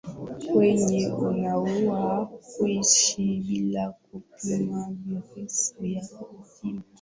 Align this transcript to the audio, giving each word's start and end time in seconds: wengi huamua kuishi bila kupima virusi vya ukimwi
wengi 0.55 1.05
huamua 1.05 2.25
kuishi 2.25 3.43
bila 3.47 3.89
kupima 3.91 4.87
virusi 4.91 5.73
vya 5.79 6.01
ukimwi 6.21 6.83